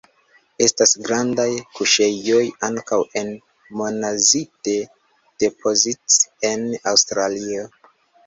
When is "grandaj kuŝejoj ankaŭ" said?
1.07-2.99